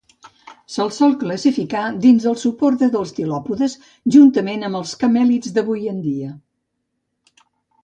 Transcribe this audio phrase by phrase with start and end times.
[0.75, 3.77] Se'l sol classificar dins el subordre dels tilòpodes,
[4.17, 6.35] juntament amb els camèlids d'avui en dia.